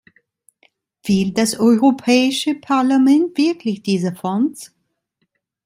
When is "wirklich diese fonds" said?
3.37-4.73